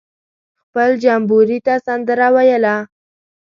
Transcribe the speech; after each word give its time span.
خپل 0.63 0.89
جمبوري 1.03 1.57
ته 1.65 1.73
سندره 1.85 2.27
ویله. 2.35 2.75